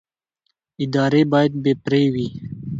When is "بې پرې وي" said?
1.63-2.27